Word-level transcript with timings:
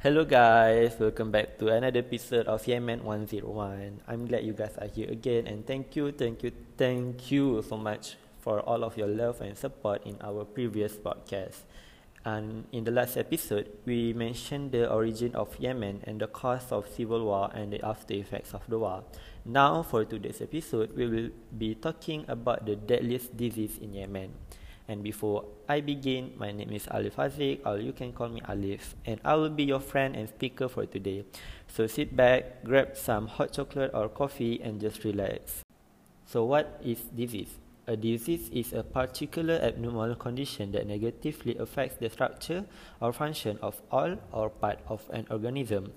Hello 0.00 0.24
guys, 0.24 0.96
welcome 1.00 1.30
back 1.30 1.56
to 1.60 1.68
another 1.68 2.00
episode 2.00 2.48
of 2.48 2.66
Yemen 2.66 3.04
101. 3.04 4.00
I'm 4.08 4.26
glad 4.26 4.44
you 4.44 4.52
guys 4.52 4.72
are 4.80 4.88
here 4.88 5.08
again 5.08 5.46
and 5.46 5.66
thank 5.66 5.96
you, 5.96 6.12
thank 6.12 6.42
you, 6.42 6.52
thank 6.76 7.30
you 7.30 7.60
so 7.60 7.76
much 7.76 8.16
for 8.40 8.60
all 8.60 8.84
of 8.84 8.96
your 8.96 9.08
love 9.08 9.40
and 9.40 9.56
support 9.56 10.00
in 10.04 10.16
our 10.20 10.44
previous 10.44 10.96
podcast. 10.96 11.68
And 12.24 12.66
in 12.72 12.84
the 12.84 12.90
last 12.90 13.16
episode, 13.16 13.70
we 13.86 14.12
mentioned 14.12 14.72
the 14.72 14.90
origin 14.92 15.34
of 15.34 15.56
Yemen 15.58 16.04
and 16.04 16.20
the 16.20 16.26
cause 16.26 16.70
of 16.70 16.86
civil 16.88 17.24
war 17.24 17.50
and 17.54 17.72
the 17.72 17.80
after 17.84 18.12
effects 18.12 18.52
of 18.52 18.60
the 18.68 18.78
war. 18.78 19.04
Now, 19.46 19.82
for 19.82 20.04
today's 20.04 20.42
episode, 20.42 20.92
we 20.94 21.08
will 21.08 21.30
be 21.56 21.74
talking 21.74 22.26
about 22.28 22.66
the 22.66 22.76
deadliest 22.76 23.36
disease 23.36 23.78
in 23.80 23.94
Yemen. 23.94 24.32
And 24.86 25.02
before 25.02 25.46
I 25.68 25.80
begin, 25.80 26.32
my 26.36 26.52
name 26.52 26.72
is 26.72 26.88
Alif 26.90 27.16
Aziz, 27.16 27.58
or 27.64 27.78
you 27.78 27.92
can 27.92 28.12
call 28.12 28.28
me 28.28 28.42
Alif, 28.48 28.96
and 29.06 29.20
I 29.24 29.36
will 29.36 29.48
be 29.48 29.64
your 29.64 29.80
friend 29.80 30.16
and 30.16 30.28
speaker 30.28 30.68
for 30.68 30.84
today. 30.84 31.24
So 31.68 31.86
sit 31.86 32.14
back, 32.14 32.64
grab 32.64 32.96
some 32.96 33.28
hot 33.28 33.52
chocolate 33.52 33.92
or 33.94 34.08
coffee, 34.08 34.60
and 34.60 34.80
just 34.80 35.04
relax. 35.04 35.62
So, 36.26 36.44
what 36.44 36.80
is 36.84 36.98
disease? 37.14 37.54
A 37.90 37.96
disease 37.96 38.48
is 38.50 38.72
a 38.72 38.84
particular 38.84 39.54
abnormal 39.54 40.14
condition 40.14 40.70
that 40.70 40.86
negatively 40.86 41.56
affects 41.58 41.96
the 41.96 42.08
structure 42.08 42.64
or 43.00 43.12
function 43.12 43.58
of 43.62 43.82
all 43.90 44.14
or 44.30 44.48
part 44.48 44.78
of 44.86 45.02
an 45.10 45.26
organism. 45.28 45.90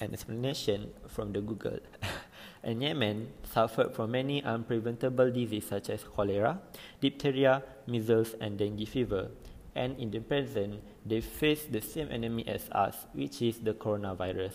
An 0.00 0.14
explanation 0.14 0.90
from 1.06 1.32
the 1.32 1.40
Google. 1.40 1.78
and 2.64 2.82
Yemen 2.82 3.28
suffered 3.44 3.94
from 3.94 4.10
many 4.10 4.42
unpreventable 4.42 5.32
diseases 5.32 5.68
such 5.68 5.90
as 5.90 6.02
cholera, 6.02 6.58
diphtheria, 7.00 7.62
measles, 7.86 8.34
and 8.40 8.58
dengue 8.58 8.88
fever. 8.88 9.30
And 9.76 9.96
in 10.00 10.10
the 10.10 10.18
present, 10.18 10.82
they 11.06 11.20
face 11.20 11.66
the 11.70 11.80
same 11.80 12.08
enemy 12.10 12.48
as 12.48 12.68
us, 12.72 13.06
which 13.12 13.40
is 13.42 13.60
the 13.60 13.74
coronavirus. 13.74 14.54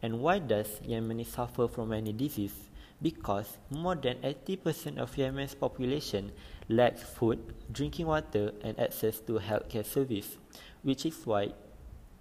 And 0.00 0.20
why 0.20 0.38
does 0.38 0.80
Yemen 0.82 1.22
suffer 1.26 1.68
from 1.68 1.90
many 1.90 2.14
diseases? 2.14 2.70
Because 3.02 3.58
more 3.70 3.94
than 3.94 4.16
80% 4.24 4.98
of 4.98 5.16
Yemen's 5.18 5.54
population 5.54 6.32
lacks 6.68 7.02
food, 7.02 7.38
drinking 7.70 8.06
water, 8.06 8.52
and 8.64 8.78
access 8.80 9.20
to 9.28 9.38
healthcare 9.38 9.84
service, 9.84 10.38
which 10.82 11.04
is 11.04 11.26
why 11.26 11.52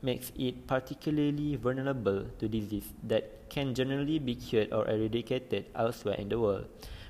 makes 0.02 0.32
it 0.38 0.67
particularly 0.67 1.56
vulnerable 1.56 2.26
to 2.38 2.48
disease 2.48 2.94
that 3.04 3.50
can 3.50 3.73
generally 3.73 4.20
be 4.20 4.36
cured 4.36 4.72
or 4.72 4.88
eradicated 4.88 5.66
elsewhere 5.73 6.16
in 6.20 6.30
the 6.30 6.40
world. 6.40 6.67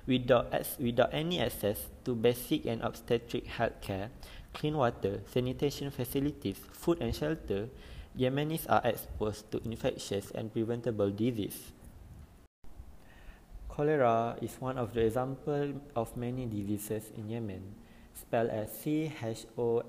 Without, 0.07 0.53
without 0.79 1.09
any 1.11 1.39
access 1.41 1.89
to 2.05 2.13
basic 2.13 2.65
and 2.65 2.81
obstetric 2.83 3.47
health 3.47 3.81
care, 3.81 4.11
clean 4.53 4.77
water, 4.77 5.21
sanitation 5.33 5.89
facilities, 5.89 6.61
food 6.71 7.01
and 7.01 7.15
shelter, 7.15 7.67
Yemenis 8.17 8.65
are 8.69 8.81
exposed 8.85 9.51
to 9.51 9.59
infectious 9.65 10.31
and 10.31 10.53
preventable 10.53 11.09
disease. 11.09 11.73
Cholera 13.75 14.39
is 14.41 14.55
one 14.61 14.77
of 14.77 14.93
the 14.93 15.01
examples 15.01 15.75
of 15.97 16.15
many 16.15 16.45
diseases 16.45 17.11
in 17.17 17.29
Yemen, 17.29 17.75
spelled 18.13 18.49
as 18.49 18.71
C-H-O-L-E-R-A. 18.71 19.83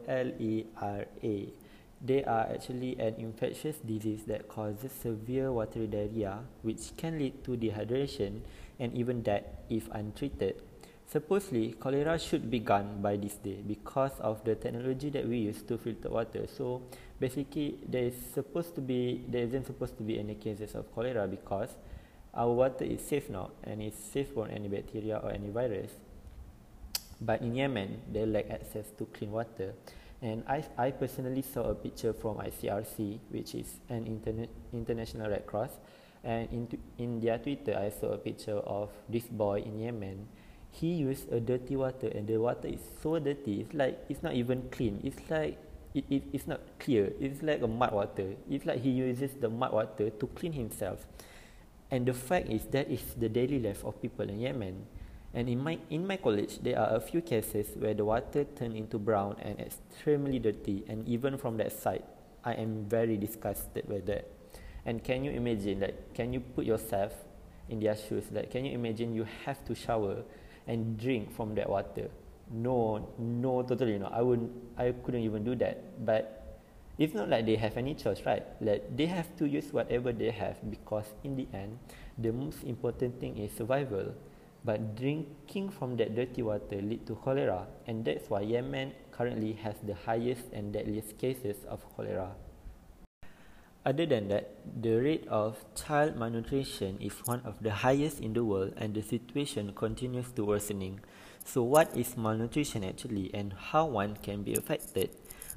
They 2.05 2.25
are 2.25 2.49
actually 2.51 2.99
an 2.99 3.15
infectious 3.15 3.77
disease 3.79 4.25
that 4.27 4.49
causes 4.49 4.91
severe 4.91 5.53
watery 5.53 5.87
diarrhea, 5.87 6.41
which 6.63 6.97
can 6.97 7.17
lead 7.17 7.45
to 7.45 7.53
dehydration 7.53 8.41
and 8.81 8.93
even 8.93 9.23
death 9.23 9.45
if 9.71 9.89
untreated. 9.93 10.61
Supposedly, 11.07 11.75
cholera 11.79 12.19
should 12.19 12.51
be 12.51 12.59
gone 12.59 13.01
by 13.01 13.17
this 13.17 13.35
day 13.37 13.63
because 13.65 14.19
of 14.19 14.43
the 14.43 14.57
technology 14.57 15.11
that 15.11 15.29
we 15.29 15.39
use 15.39 15.63
to 15.63 15.79
filter 15.79 16.11
water. 16.11 16.49
So, 16.49 16.83
basically, 17.21 17.79
there 17.89 18.07
is 18.07 18.17
supposed 18.35 18.75
to 18.75 18.81
be 18.81 19.23
there 19.29 19.45
isn't 19.45 19.67
supposed 19.67 19.97
to 19.99 20.03
be 20.03 20.19
any 20.19 20.35
cases 20.35 20.75
of 20.75 20.93
cholera 20.93 21.29
because 21.29 21.77
our 22.37 22.53
water 22.53 22.85
is 22.85 23.01
safe 23.01 23.31
now 23.31 23.51
and 23.65 23.83
is 23.83 23.95
safe 23.95 24.33
from 24.35 24.51
any 24.51 24.69
bacteria 24.69 25.19
or 25.23 25.33
any 25.33 25.49
virus. 25.49 25.91
But 27.21 27.41
in 27.41 27.55
Yemen, 27.55 28.03
they 28.13 28.27
lack 28.27 28.51
access 28.51 28.85
to 28.99 29.07
clean 29.07 29.33
water. 29.33 29.73
And 30.21 30.45
I, 30.49 30.65
I 30.77 30.91
personally 30.91 31.43
saw 31.43 31.71
a 31.71 31.75
picture 31.75 32.13
from 32.13 32.37
ICRC, 32.37 33.19
which 33.31 33.55
is 33.55 33.81
an 33.89 34.05
interna- 34.05 34.49
international 34.73 35.31
Red 35.31 35.47
Cross. 35.47 35.71
And 36.25 36.49
in, 36.53 36.79
in 36.99 37.21
their 37.21 37.39
Twitter, 37.39 37.77
I 37.79 37.91
saw 37.91 38.13
a 38.13 38.19
picture 38.19 38.59
of 38.59 38.91
this 39.09 39.25
boy 39.25 39.61
in 39.61 39.79
Yemen. 39.79 40.29
He 40.71 40.95
used 40.95 41.33
a 41.33 41.41
dirty 41.41 41.77
water, 41.77 42.09
and 42.09 42.27
the 42.27 42.37
water 42.37 42.69
is 42.69 42.81
so 43.03 43.19
dirty. 43.19 43.61
It's 43.61 43.73
like 43.73 44.05
it's 44.11 44.23
not 44.23 44.35
even 44.35 44.69
clean. 44.71 45.01
It's 45.03 45.31
like 45.31 45.59
it, 45.95 46.05
it, 46.11 46.23
it's 46.33 46.47
not 46.47 46.61
clear. 46.79 47.13
It's 47.19 47.43
like 47.43 47.63
a 47.63 47.67
mud 47.67 47.93
water. 47.93 48.35
It's 48.51 48.67
like 48.67 48.81
he 48.83 48.91
uses 48.91 49.33
the 49.41 49.49
mud 49.49 49.73
water 49.73 50.11
to 50.11 50.27
clean 50.29 50.53
himself. 50.53 51.07
And 51.91 52.07
the 52.07 52.15
fact 52.15 52.49
is 52.49 52.65
that 52.67 52.91
is 52.91 53.15
the 53.17 53.29
daily 53.29 53.61
life 53.61 53.85
of 53.85 54.01
people 54.03 54.29
in 54.29 54.41
Yemen. 54.41 54.87
And 55.35 55.49
in 55.49 55.63
my, 55.63 55.79
in 55.91 56.07
my 56.07 56.17
college, 56.17 56.59
there 56.63 56.79
are 56.79 56.97
a 56.97 57.01
few 57.01 57.21
cases 57.21 57.69
where 57.77 57.95
the 57.95 58.05
water 58.05 58.45
turned 58.45 58.77
into 58.77 58.99
brown 58.99 59.37
and 59.41 59.61
extremely 59.61 60.39
dirty. 60.39 60.85
And 60.89 61.07
even 61.07 61.37
from 61.37 61.59
that 61.59 61.73
side, 61.73 62.03
I 62.45 62.55
am 62.55 62.87
very 62.89 63.17
disgusted 63.17 63.87
with 63.89 64.07
that. 64.07 64.31
And 64.85 65.03
can 65.03 65.25
you 65.25 65.33
imagine, 65.33 65.81
like, 65.81 66.15
can 66.15 66.33
you 66.33 66.41
put 66.41 66.65
yourself 66.65 67.13
in 67.69 67.81
their 67.81 67.97
shoes? 67.97 68.25
Like, 68.33 68.51
can 68.51 68.65
you 68.65 68.73
imagine 68.73 69.15
you 69.15 69.27
have 69.45 69.65
to 69.67 69.75
shower 69.75 70.23
and 70.67 70.99
drink 70.99 71.35
from 71.35 71.55
that 71.57 71.69
water? 71.69 72.09
No, 72.51 73.09
no, 73.19 73.63
totally 73.63 73.99
not. 73.99 74.13
I 74.13 74.23
wouldn't, 74.23 74.53
I 74.79 74.93
couldn't 74.93 75.23
even 75.23 75.45
do 75.45 75.55
that. 75.57 76.05
But 76.07 76.46
it's 76.99 77.15
not 77.15 77.29
like 77.29 77.45
they 77.47 77.57
have 77.57 77.77
any 77.77 77.95
choice, 77.95 78.23
right? 78.25 78.45
Like, 78.61 78.97
they 78.97 79.07
have 79.07 79.37
to 79.37 79.47
use 79.47 79.73
whatever 79.73 80.13
they 80.13 80.31
have 80.31 80.57
because 80.71 81.07
in 81.25 81.37
the 81.37 81.47
end, 81.53 81.79
the 82.17 82.33
most 82.33 82.65
important 82.65 83.21
thing 83.21 83.37
is 83.39 83.53
survival. 83.53 84.15
But 84.65 84.97
drinking 84.97 85.71
from 85.71 85.97
that 85.99 86.17
dirty 86.17 86.43
water 86.43 86.83
lead 86.83 87.07
to 87.07 87.15
cholera, 87.15 87.69
and 87.87 88.05
that's 88.05 88.29
why 88.29 88.41
Yemen 88.41 88.93
currently 89.13 89.53
has 89.63 89.77
the 89.87 89.95
highest 89.95 90.43
and 90.53 90.73
deadliest 90.73 91.19
cases 91.19 91.57
of 91.69 91.85
cholera. 91.95 92.35
Other 93.87 94.05
than 94.05 94.27
that, 94.35 94.51
the 94.83 94.99
rate 94.99 95.29
of 95.29 95.63
child 95.77 96.17
malnutrition 96.17 96.99
is 96.99 97.15
one 97.25 97.41
of 97.45 97.63
the 97.63 97.71
highest 97.71 98.19
in 98.19 98.33
the 98.33 98.43
world 98.43 98.75
and 98.77 98.93
the 98.93 99.03
situation 99.03 99.73
continues 99.75 100.33
to 100.33 100.45
worsening. 100.45 100.99
So 101.45 101.63
what 101.63 101.97
is 101.97 102.17
malnutrition 102.17 102.83
actually 102.83 103.31
and 103.33 103.53
how 103.53 103.87
one 103.87 104.17
can 104.17 104.43
be 104.43 104.55
affected? 104.55 105.11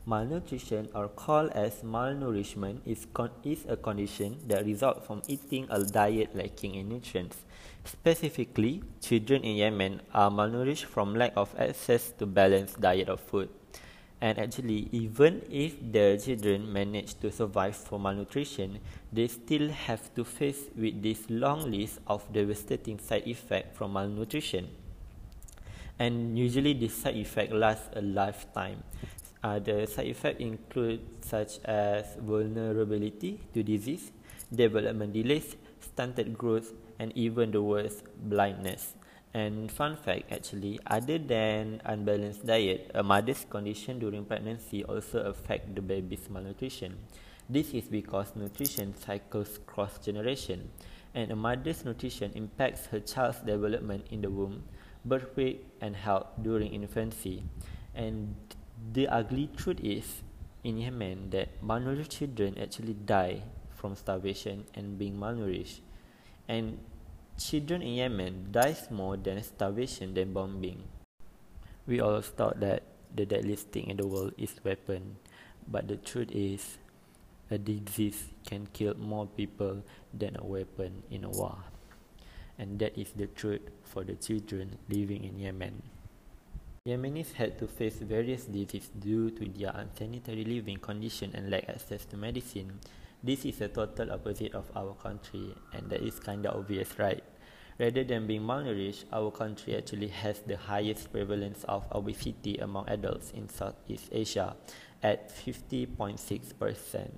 Malnutrition, 0.06 0.90
or 0.96 1.08
called 1.08 1.52
as 1.52 1.82
malnourishment, 1.82 2.80
is, 2.86 3.06
con- 3.14 3.30
is 3.44 3.66
a 3.68 3.78
condition 3.78 4.38
that 4.48 4.66
results 4.66 5.06
from 5.06 5.22
eating 5.28 5.68
a 5.70 5.84
diet 5.84 6.36
lacking 6.36 6.76
in 6.76 6.90
nutrients. 6.90 7.38
Specifically, 7.86 8.82
children 9.02 9.44
in 9.44 9.56
Yemen 9.56 10.02
are 10.14 10.32
malnourished 10.32 10.86
from 10.86 11.16
lack 11.16 11.34
of 11.36 11.54
access 11.60 12.12
to 12.18 12.26
balanced 12.26 12.82
diet 12.82 13.10
of 13.10 13.20
food. 13.20 13.50
And 14.22 14.38
actually, 14.38 14.90
even 14.92 15.44
if 15.50 15.80
the 15.80 16.20
children 16.24 16.72
manage 16.72 17.18
to 17.22 17.31
survive 17.31 17.76
from 17.76 18.04
malnutrition, 18.04 18.80
they 19.14 19.28
still 19.28 19.70
have 19.70 20.14
to 20.16 20.26
face 20.26 20.70
with 20.76 21.02
this 21.02 21.30
long 21.30 21.72
list 21.72 22.00
of 22.06 22.28
devastating 22.34 23.00
side 23.00 23.24
effects 23.26 23.78
from 23.78 23.94
malnutrition. 23.94 24.68
And 25.98 26.38
usually, 26.38 26.74
this 26.74 26.96
side 26.96 27.16
effect 27.16 27.54
lasts 27.54 27.90
a 27.96 28.02
lifetime. 28.02 28.84
Uh, 29.42 29.60
the 29.60 29.88
side 29.88 30.08
effects 30.08 30.42
include 30.42 31.00
such 31.22 31.60
as 31.63 32.16
vulnerability 32.19 33.40
to 33.54 33.63
disease, 33.63 34.12
development 34.54 35.13
delays, 35.13 35.56
stunted 35.80 36.38
growth, 36.38 36.74
and 37.00 37.16
even 37.16 37.52
the 37.52 37.62
worst, 37.62 38.04
blindness. 38.28 38.96
And 39.34 39.72
fun 39.72 39.96
fact 39.96 40.31
actually, 40.31 40.80
other 40.88 41.19
than 41.19 41.81
unbalanced 41.86 42.46
diet, 42.46 42.92
a 42.96 43.04
mother's 43.04 43.46
condition 43.46 44.00
during 44.00 44.25
pregnancy 44.25 44.84
also 44.84 45.22
affect 45.22 45.75
the 45.75 45.81
baby's 45.81 46.30
malnutrition. 46.30 46.98
This 47.48 47.74
is 47.74 47.86
because 47.86 48.36
nutrition 48.36 48.94
cycles 48.98 49.60
cross 49.66 50.00
generation, 50.00 50.69
and 51.13 51.31
a 51.31 51.36
mother's 51.36 51.86
nutrition 51.86 52.31
impacts 52.36 52.88
her 52.88 53.00
child's 53.00 53.40
development 53.40 54.06
in 54.12 54.22
the 54.22 54.30
womb, 54.30 54.63
birth 55.06 55.36
weight, 55.38 55.66
and 55.80 55.96
health 55.96 56.28
during 56.42 56.74
infancy. 56.74 57.44
And 57.96 58.36
the 58.94 59.08
ugly 59.08 59.50
truth 59.56 59.80
is, 59.84 60.24
in 60.64 60.78
Yemen, 60.78 61.30
that 61.31 61.62
malnourished 61.64 62.20
children 62.20 62.58
actually 62.60 62.94
die 62.94 63.44
from 63.76 63.96
starvation 63.96 64.66
and 64.76 64.98
being 64.98 65.18
malnourished. 65.18 65.80
And 66.48 66.80
children 67.38 67.81
in 67.81 67.96
Yemen 67.96 68.52
dies 68.52 68.92
more 68.92 69.16
than 69.16 69.42
starvation 69.44 70.14
than 70.14 70.34
bombing. 70.34 70.84
We 71.88 72.00
all 72.02 72.22
thought 72.22 72.60
that 72.60 72.84
the 73.16 73.26
deadliest 73.26 73.70
thing 73.70 73.88
in 73.88 73.98
the 73.98 74.08
world 74.08 74.34
is 74.38 74.54
weapon, 74.64 75.18
But 75.70 75.88
the 75.88 75.98
truth 75.98 76.34
is, 76.34 76.78
a 77.52 77.58
disease 77.58 78.34
can 78.46 78.68
kill 78.74 78.98
more 78.98 79.28
people 79.28 79.84
than 80.14 80.36
a 80.38 80.46
weapon 80.46 81.04
in 81.12 81.24
a 81.24 81.30
war. 81.30 81.58
And 82.58 82.80
that 82.80 82.98
is 82.98 83.14
the 83.14 83.28
truth 83.28 83.62
for 83.84 84.04
the 84.04 84.16
children 84.16 84.78
living 84.90 85.24
in 85.24 85.38
Yemen. 85.38 85.82
Yemenis 86.89 87.33
had 87.33 87.59
to 87.59 87.68
face 87.68 88.01
various 88.01 88.45
diseases 88.45 88.89
due 88.89 89.30
to 89.30 89.45
their 89.45 89.69
unsanitary 89.75 90.44
living 90.44 90.77
condition 90.77 91.30
and 91.36 91.50
lack 91.50 91.69
access 91.69 92.06
to 92.06 92.18
medicine. 92.18 92.80
This 93.21 93.45
is 93.45 93.62
a 93.62 93.68
total 93.68 94.12
opposite 94.12 94.56
of 94.56 94.65
our 94.75 94.95
country, 94.95 95.53
and 95.74 95.89
that 95.91 96.01
is 96.01 96.19
kinda 96.19 96.50
obvious, 96.50 96.97
right? 96.97 97.21
Rather 97.77 98.03
than 98.03 98.25
being 98.25 98.41
malnourished, 98.41 99.06
our 99.13 99.30
country 99.30 99.77
actually 99.77 100.07
has 100.09 100.41
the 100.41 100.57
highest 100.57 101.13
prevalence 101.13 101.63
of 101.65 101.86
obesity 101.91 102.57
among 102.57 102.89
adults 102.89 103.31
in 103.31 103.47
Southeast 103.47 104.09
Asia 104.12 104.57
at 105.03 105.30
50.6%. 105.30 107.12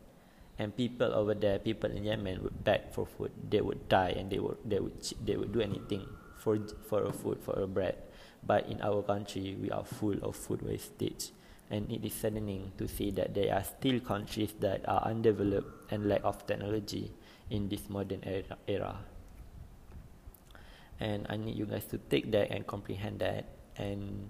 And 0.59 0.75
people 0.75 1.15
over 1.15 1.33
there, 1.33 1.57
people 1.57 1.89
in 1.89 2.03
Yemen 2.03 2.43
would 2.43 2.63
beg 2.63 2.91
for 2.91 3.07
food. 3.07 3.31
They 3.49 3.61
would 3.61 3.89
die 3.89 4.13
and 4.19 4.29
they 4.29 4.37
would, 4.37 4.57
they 4.63 4.79
would, 4.79 5.01
they 5.25 5.37
would 5.37 5.51
do 5.51 5.61
anything 5.61 6.05
for, 6.37 6.59
for 6.85 7.05
a 7.05 7.11
food, 7.11 7.39
for 7.41 7.57
a 7.57 7.65
bread. 7.65 7.95
But 8.43 8.67
in 8.67 8.81
our 8.81 9.01
country, 9.03 9.57
we 9.61 9.69
are 9.69 9.83
full 9.83 10.17
of 10.23 10.35
food 10.35 10.61
wastage. 10.61 11.31
And 11.69 11.89
it 11.91 12.03
is 12.03 12.13
saddening 12.13 12.71
to 12.77 12.87
see 12.87 13.11
that 13.11 13.33
there 13.33 13.55
are 13.55 13.63
still 13.63 13.99
countries 13.99 14.53
that 14.59 14.87
are 14.87 15.01
undeveloped 15.05 15.91
and 15.91 16.09
lack 16.09 16.21
of 16.23 16.45
technology 16.45 17.11
in 17.49 17.69
this 17.69 17.89
modern 17.89 18.21
era. 18.23 18.57
era. 18.67 18.95
And 20.99 21.25
I 21.29 21.37
need 21.37 21.55
you 21.55 21.65
guys 21.65 21.85
to 21.85 21.97
take 21.97 22.31
that 22.31 22.51
and 22.51 22.67
comprehend 22.67 23.19
that 23.19 23.45
and 23.77 24.29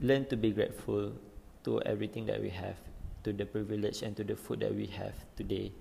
learn 0.00 0.26
to 0.26 0.36
be 0.36 0.50
grateful 0.50 1.12
to 1.64 1.82
everything 1.82 2.26
that 2.26 2.40
we 2.40 2.50
have, 2.50 2.76
to 3.24 3.32
the 3.32 3.46
privilege 3.46 4.02
and 4.02 4.16
to 4.16 4.24
the 4.24 4.36
food 4.36 4.60
that 4.60 4.74
we 4.74 4.86
have 4.86 5.14
today, 5.36 5.72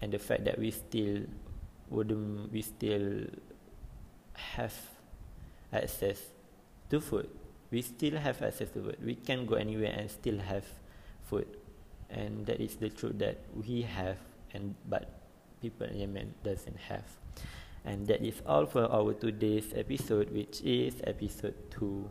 and 0.00 0.12
the 0.12 0.18
fact 0.18 0.44
that 0.44 0.58
we 0.58 0.70
still 0.70 1.22
wouldn't 1.90 2.50
we 2.52 2.62
still 2.62 3.26
have 4.32 4.74
access 5.72 6.18
to 6.92 7.00
food. 7.00 7.28
We 7.72 7.80
still 7.80 8.20
have 8.20 8.44
access 8.44 8.68
to 8.76 8.84
food. 8.84 9.00
We 9.00 9.16
can 9.16 9.48
go 9.48 9.56
anywhere 9.56 9.96
and 9.96 10.12
still 10.12 10.38
have 10.38 10.68
food. 11.24 11.48
And 12.12 12.44
that 12.44 12.60
is 12.60 12.76
the 12.76 12.92
truth 12.92 13.18
that 13.24 13.40
we 13.56 13.80
have 13.88 14.20
and 14.52 14.76
but 14.84 15.08
people 15.64 15.88
in 15.88 15.96
Yemen 15.96 16.34
doesn't 16.44 16.76
have. 16.92 17.08
And 17.88 18.06
that 18.06 18.20
is 18.20 18.44
all 18.44 18.66
for 18.66 18.84
our 18.92 19.16
today's 19.16 19.72
episode 19.74 20.30
which 20.30 20.60
is 20.60 21.00
episode 21.08 21.56
2. 21.72 22.04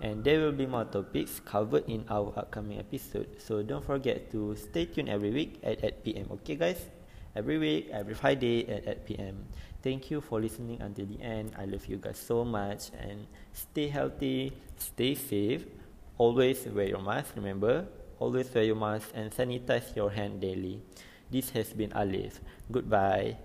And 0.00 0.22
there 0.22 0.40
will 0.40 0.54
be 0.54 0.64
more 0.64 0.86
topics 0.86 1.42
covered 1.44 1.90
in 1.90 2.06
our 2.08 2.32
upcoming 2.38 2.78
episode. 2.78 3.42
So 3.42 3.60
don't 3.66 3.84
forget 3.84 4.30
to 4.30 4.54
stay 4.54 4.86
tuned 4.86 5.10
every 5.10 5.34
week 5.34 5.58
at 5.66 5.82
8 5.82 6.04
pm. 6.04 6.26
Okay 6.40 6.54
guys? 6.54 6.99
Every 7.34 7.58
week, 7.58 7.90
every 7.92 8.14
Friday 8.14 8.66
at 8.68 9.06
8 9.06 9.18
pm. 9.18 9.46
Thank 9.82 10.10
you 10.10 10.20
for 10.20 10.40
listening 10.40 10.82
until 10.82 11.06
the 11.06 11.22
end. 11.22 11.54
I 11.56 11.64
love 11.64 11.86
you 11.86 11.96
guys 11.96 12.18
so 12.18 12.44
much 12.44 12.90
and 12.98 13.26
stay 13.52 13.88
healthy, 13.88 14.52
stay 14.76 15.14
safe. 15.14 15.64
Always 16.18 16.66
wear 16.66 16.88
your 16.88 17.00
mask, 17.00 17.32
remember? 17.36 17.86
Always 18.18 18.52
wear 18.52 18.64
your 18.64 18.76
mask 18.76 19.08
and 19.14 19.30
sanitize 19.30 19.94
your 19.96 20.10
hand 20.10 20.40
daily. 20.40 20.82
This 21.30 21.50
has 21.50 21.72
been 21.72 21.92
Alif. 21.94 22.40
Goodbye. 22.70 23.38